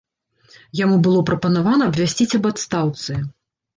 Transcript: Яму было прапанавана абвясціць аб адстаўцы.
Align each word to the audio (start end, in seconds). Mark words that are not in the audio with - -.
Яму 0.79 0.95
было 1.09 1.19
прапанавана 1.29 1.91
абвясціць 1.93 2.31
аб 2.41 2.51
адстаўцы. 2.53 3.11